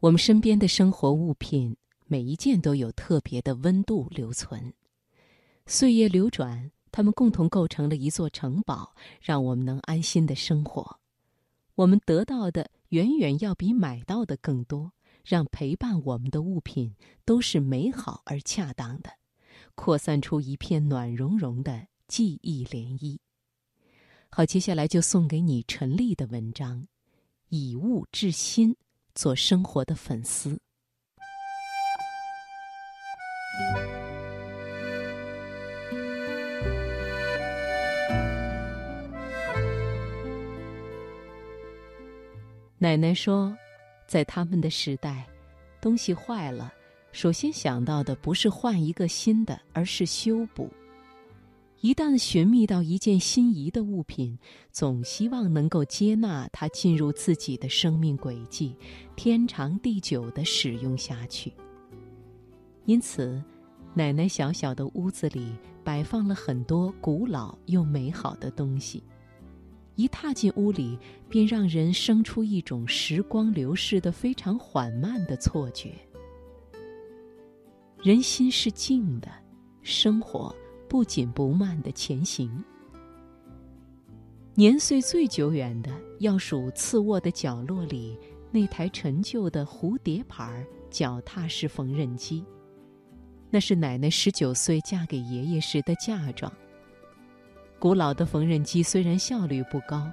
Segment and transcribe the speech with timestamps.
[0.00, 4.72] 我们身边的生活物品，每一件都有特别的温度留存。
[5.66, 11.00] 岁月流转，它们共同构成了一座城堡，让我们能安心的生活。
[11.74, 14.92] 我们得到的远远要比买到的更多，
[15.24, 16.94] 让陪伴我们的物品
[17.24, 19.10] 都是美好而恰当的，
[19.74, 23.18] 扩散出一片暖融融的记忆涟漪。
[24.30, 26.82] 好，接下来就送给你陈丽的文章，
[27.48, 28.74] 《以物治心》，
[29.18, 30.56] 做生活的粉丝。
[42.78, 43.52] 奶奶说，
[44.06, 45.26] 在他们的时代，
[45.80, 46.72] 东西坏了，
[47.10, 50.72] 首先想到的不是换一个新的，而是修补。
[51.80, 54.36] 一旦寻觅到一件心仪的物品，
[54.72, 58.74] 总希望能够接纳它进入自己的生命轨迹，
[59.14, 61.52] 天长地久地使用下去。
[62.84, 63.40] 因此，
[63.94, 69.04] 奶奶小小的屋子里摆放了很多古老又美好的东西。
[69.94, 75.94] 一踏进屋里，便让人生出一种时光流逝的非常缓慢的错觉。
[78.02, 79.30] 人心是静的，
[79.82, 80.52] 生活。
[80.88, 82.64] 不紧不慢的前行。
[84.54, 88.18] 年岁最久远的，要数次卧的角落里
[88.50, 92.44] 那台陈旧的蝴蝶牌脚踏式缝纫机，
[93.50, 96.52] 那是奶奶十九岁嫁给爷爷时的嫁妆。
[97.78, 100.10] 古老的缝纫机虽然效率不高，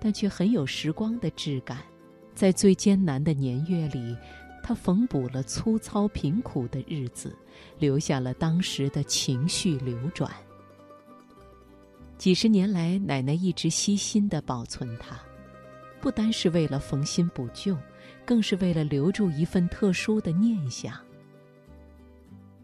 [0.00, 1.78] 但却很有时光的质感，
[2.34, 4.16] 在最艰难的年月里。
[4.68, 7.34] 他缝补了粗糙贫苦的日子，
[7.78, 10.30] 留下了当时的情绪流转。
[12.18, 15.18] 几十年来，奶奶一直悉心的保存它，
[16.02, 17.74] 不单是为了缝新补旧，
[18.26, 21.00] 更是为了留住一份特殊的念想。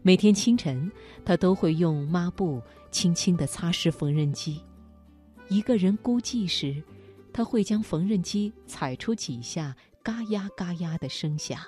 [0.03, 0.91] 每天清晨，
[1.25, 2.61] 她都会用抹布
[2.91, 4.61] 轻轻的擦拭缝纫机。
[5.49, 6.83] 一个人孤寂时，
[7.33, 11.59] 他会将缝纫机踩出几下嘎呀嘎呀的声响。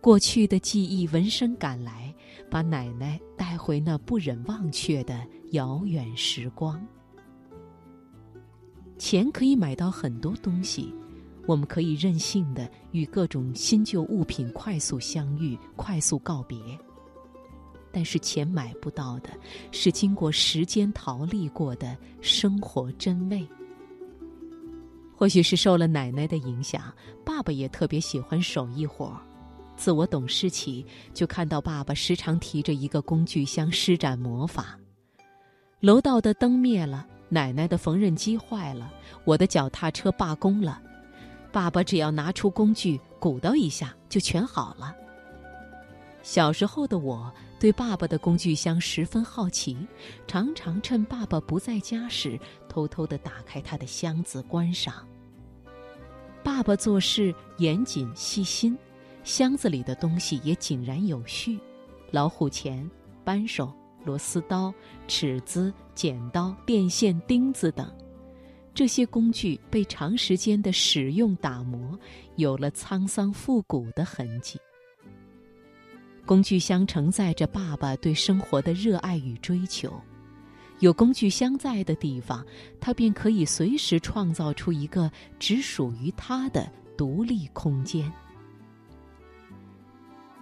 [0.00, 2.14] 过去的记忆闻声赶来，
[2.48, 6.80] 把奶奶带回那不忍忘却的遥远时光。
[8.96, 10.94] 钱可以买到很多东西，
[11.46, 16.56] 我们可以任性的与各种新旧物品快速相遇、快速告别。
[17.90, 19.30] 但是钱买不到的，
[19.72, 23.46] 是经过时间淘砺过的生活真味。
[25.16, 26.92] 或许是受了奶奶的影响，
[27.24, 29.20] 爸爸也特别喜欢手艺活儿。
[29.78, 30.84] 自我懂事起，
[31.14, 34.76] 就看到爸爸时常提着一个工具箱施展魔法。
[35.78, 38.92] 楼道的灯灭了，奶奶的缝纫机坏了，
[39.24, 40.82] 我的脚踏车罢工了，
[41.52, 44.92] 爸爸只要拿出工具，鼓捣一下就全好了。
[46.22, 49.78] 小时候的我对爸爸的工具箱十分好奇，
[50.26, 52.36] 常常趁爸爸不在家时，
[52.68, 55.06] 偷偷地打开他的箱子观赏。
[56.42, 58.76] 爸爸做事严谨细心。
[59.24, 61.58] 箱子里的东西也井然有序，
[62.10, 62.88] 老虎钳、
[63.24, 63.72] 扳手、
[64.04, 64.72] 螺丝刀、
[65.06, 67.92] 尺子、剪刀、电线、钉子等，
[68.72, 71.98] 这些工具被长时间的使用打磨，
[72.36, 74.58] 有了沧桑复古的痕迹。
[76.24, 79.92] 工具箱承载着爸爸对生活的热爱与追求，
[80.78, 82.44] 有工具箱在的地方，
[82.78, 88.12] 他便可以随时创造出一个只属于他的独立空间。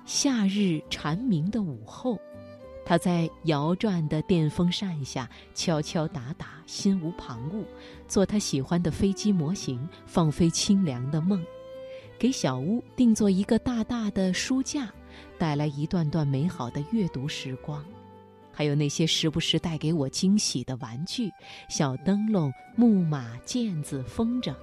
[0.07, 2.17] 夏日蝉鸣的午后，
[2.85, 7.65] 他在摇转的电风扇下敲敲打打，心无旁骛，
[8.07, 11.45] 做他喜欢的飞机模型，放飞清凉的梦，
[12.21, 14.89] 给小屋定做一个大大的书架，
[15.37, 17.85] 带来一段段美好的阅读时光。
[18.53, 21.29] 还有那些时不时带给我惊喜的玩具，
[21.69, 24.55] 小灯笼、木马、毽子、风筝，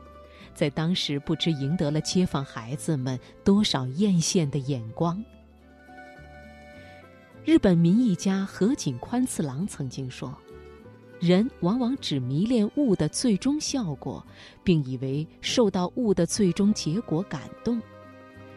[0.53, 5.23] 在当时不知赢得了街坊孩子们多少艳羡的眼光。
[7.43, 10.33] 日本民艺家河井宽次郎曾经说
[11.19, 14.25] ：“人往往只迷恋物的最终效果，
[14.63, 17.81] 并以为受到物的最终结果感动。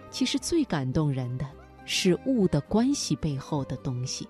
[0.09, 1.45] 其实最感动人的
[1.85, 4.29] 是物的关系背后的东西。”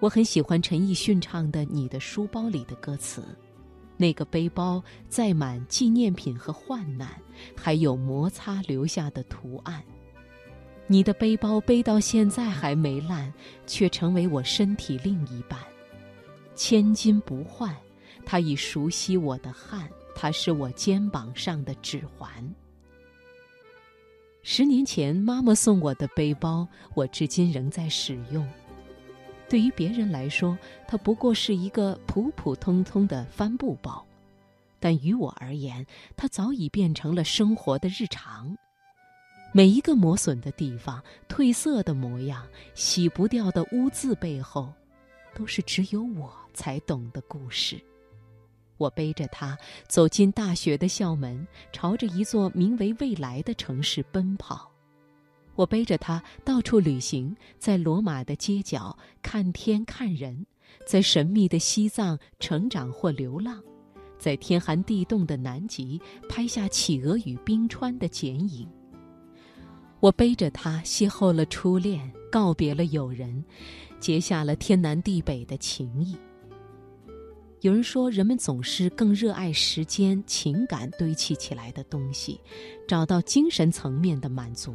[0.00, 3.20] 我很喜欢陈奕迅唱的《你的书包里的歌词》，
[3.98, 7.10] 那个背包载满纪念品和患难，
[7.54, 9.82] 还有摩擦留下的图案。
[10.86, 13.30] 你的背包背到现在还没烂，
[13.66, 15.58] 却成为我身体另一半，
[16.54, 17.76] 千金不换。
[18.24, 22.30] 它已熟悉我的汗，它是我肩膀上的指环。
[24.42, 28.46] 十年前妈妈送我的背包，我至今仍在使用。
[29.48, 30.56] 对于别人来说，
[30.86, 34.04] 它不过是一个普普通通的帆布包，
[34.78, 35.86] 但于我而言，
[36.16, 38.56] 它早已变成了生活的日常。
[39.52, 44.70] 每一个磨损的地方、褪色的模样、洗不掉的污渍背后，
[45.34, 47.80] 都是只有我才懂的故事。
[48.76, 49.56] 我背着它
[49.88, 54.67] 走进大学的校门，朝着一座名为未来的城市奔跑。
[55.58, 60.46] 我背着它到处旅行，在罗马的街角看天看人，
[60.86, 63.60] 在神秘的西藏成长或流浪，
[64.20, 68.68] 在天寒地冻的南极拍下企鹅与冰川的剪影。
[69.98, 73.44] 我背着它邂逅了初恋，告别了友人，
[73.98, 76.16] 结下了天南地北的情谊。
[77.62, 82.40] 有人说，人们总是更热爱时间、情感堆砌起来的东西，
[82.86, 84.72] 找到精神层面的满足。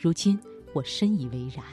[0.00, 0.38] 如今，
[0.72, 1.64] 我深以为然。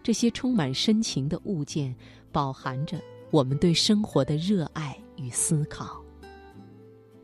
[0.00, 1.92] 这些充满深情的物件，
[2.30, 3.00] 饱含着
[3.32, 6.00] 我们对生活的热爱与思考。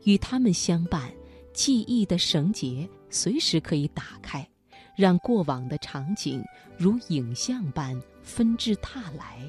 [0.03, 1.13] 与它们相伴，
[1.53, 4.49] 记忆的绳结随时可以打开，
[4.97, 6.43] 让过往的场景
[6.77, 9.41] 如影像般纷至沓来，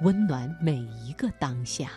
[0.00, 1.90] 温暖每一个当下。